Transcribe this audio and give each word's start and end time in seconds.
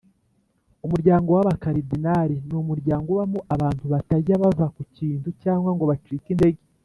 Umuryango 0.85 1.27
waba 1.35 1.53
cardinal 1.63 2.29
numuryango 2.49 3.07
ubamo 3.11 3.39
abantu 3.55 3.83
batajya 3.93 4.35
bava 4.43 4.65
kukintu 4.75 5.27
cyangwa 5.43 5.69
ngo 5.75 5.83
bacike 5.91 6.29
intege 6.35 6.61